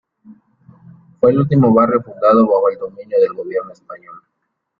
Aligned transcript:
Fue 1.19 1.29
el 1.29 1.37
último 1.37 1.71
barrio 1.71 2.01
fundado 2.01 2.41
bajo 2.47 2.69
el 2.71 2.79
dominio 2.79 3.19
del 3.19 3.33
gobierno 3.35 3.71
español. 3.71 4.19